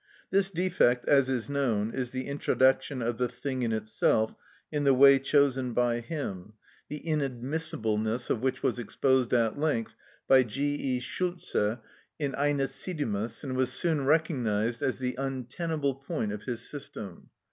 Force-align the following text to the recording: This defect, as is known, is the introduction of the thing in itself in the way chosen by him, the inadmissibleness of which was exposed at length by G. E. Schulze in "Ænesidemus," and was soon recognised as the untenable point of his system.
This 0.31 0.49
defect, 0.49 1.05
as 1.05 1.29
is 1.29 1.47
known, 1.47 1.93
is 1.93 2.09
the 2.09 2.25
introduction 2.25 3.03
of 3.03 3.19
the 3.19 3.27
thing 3.29 3.61
in 3.61 3.71
itself 3.71 4.33
in 4.71 4.83
the 4.83 4.95
way 4.95 5.19
chosen 5.19 5.73
by 5.73 5.99
him, 5.99 6.53
the 6.89 7.01
inadmissibleness 7.05 8.31
of 8.31 8.41
which 8.41 8.63
was 8.63 8.79
exposed 8.79 9.31
at 9.31 9.59
length 9.59 9.93
by 10.27 10.41
G. 10.41 10.73
E. 10.73 10.99
Schulze 11.01 11.77
in 12.17 12.31
"Ænesidemus," 12.31 13.43
and 13.43 13.55
was 13.55 13.71
soon 13.71 14.03
recognised 14.03 14.81
as 14.81 14.97
the 14.97 15.13
untenable 15.19 15.93
point 15.93 16.31
of 16.33 16.45
his 16.45 16.67
system. 16.67 17.29